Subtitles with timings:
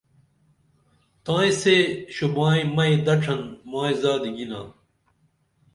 [1.23, 1.75] تائیں سے
[2.15, 4.61] شوبائی مئی دڇھن مائی زادی گِنا